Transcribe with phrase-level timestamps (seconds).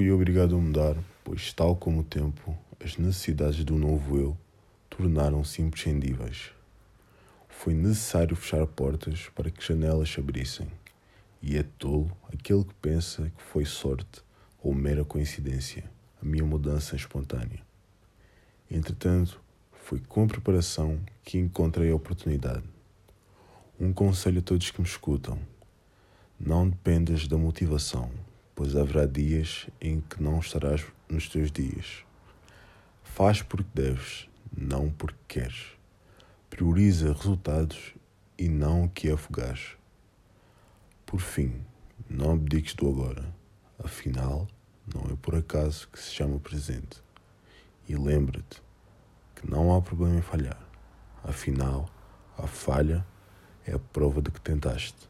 [0.00, 4.38] fui obrigado a mudar, pois, tal como o tempo, as necessidades do novo eu
[4.88, 6.52] tornaram-se imprescindíveis.
[7.50, 10.66] Foi necessário fechar portas para que janelas se abrissem,
[11.42, 14.22] e é tolo aquele que pensa que foi sorte
[14.62, 15.84] ou mera coincidência
[16.22, 17.60] a minha mudança espontânea.
[18.70, 19.38] Entretanto,
[19.84, 22.64] foi com preparação que encontrei a oportunidade.
[23.78, 25.38] Um conselho a todos que me escutam:
[26.40, 28.10] não dependas da motivação,
[28.60, 32.04] pois haverá dias em que não estarás nos teus dias.
[33.02, 35.68] Faz porque deves, não porque queres.
[36.50, 37.94] Prioriza resultados
[38.36, 39.78] e não o que fugaz.
[41.06, 41.64] Por fim,
[42.06, 43.34] não abdiques do agora.
[43.82, 44.46] Afinal,
[44.94, 47.02] não é por acaso que se chama presente.
[47.88, 48.62] E lembra-te
[49.36, 50.60] que não há problema em falhar.
[51.24, 51.88] Afinal,
[52.36, 53.06] a falha
[53.66, 55.09] é a prova de que tentaste.